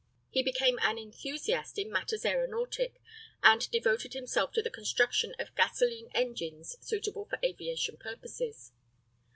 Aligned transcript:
He 0.31 0.41
became 0.41 0.79
an 0.81 0.97
enthusiast 0.97 1.77
in 1.77 1.91
matters 1.91 2.25
aeronautic, 2.25 2.99
and 3.43 3.69
devoted 3.69 4.13
himself 4.13 4.51
to 4.53 4.63
the 4.63 4.71
construction 4.71 5.35
of 5.37 5.53
gasoline 5.53 6.09
engines 6.15 6.75
suitable 6.81 7.25
for 7.25 7.37
aviation 7.45 7.97
purposes. 7.97 8.71